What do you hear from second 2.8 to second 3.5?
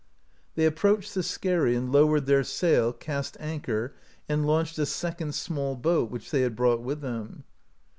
cast